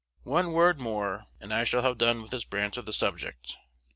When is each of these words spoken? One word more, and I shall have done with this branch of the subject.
One 0.23 0.51
word 0.53 0.81
more, 0.81 1.25
and 1.39 1.53
I 1.53 1.63
shall 1.63 1.83
have 1.83 1.99
done 1.99 2.23
with 2.23 2.31
this 2.31 2.43
branch 2.43 2.75
of 2.77 2.87
the 2.87 2.91
subject. 2.91 3.55